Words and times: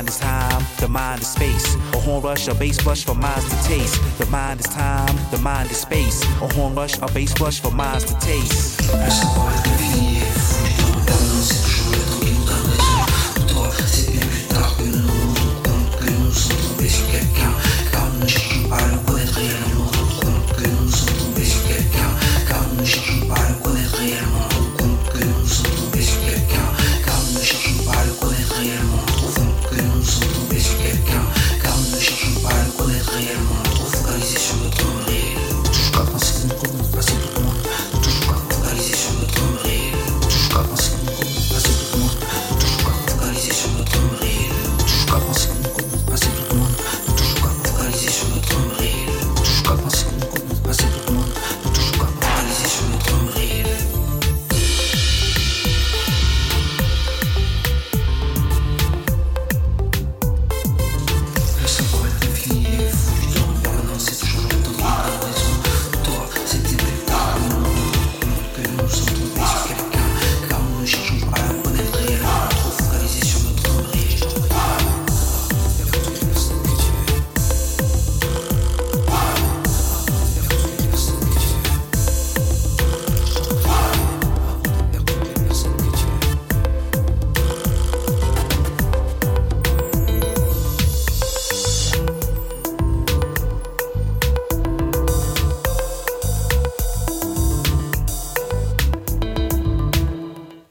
mind 0.00 0.08
is 0.08 0.18
time, 0.18 0.64
the 0.78 0.88
mind 0.88 1.20
is 1.20 1.26
space. 1.28 1.74
A 1.92 1.98
horn 1.98 2.22
rush, 2.22 2.48
a 2.48 2.54
bass 2.54 2.82
rush 2.86 3.04
for 3.04 3.14
minds 3.14 3.44
to 3.50 3.68
taste. 3.68 3.98
The 4.18 4.24
mind 4.26 4.60
is 4.60 4.66
time, 4.66 5.14
the 5.30 5.36
mind 5.38 5.70
is 5.70 5.76
space. 5.76 6.22
A 6.40 6.48
horn 6.54 6.74
rush, 6.74 6.96
a 7.02 7.06
bass 7.12 7.38
rush 7.38 7.60
for 7.60 7.70
minds 7.70 8.04
to 8.06 8.18
taste. 8.18 9.89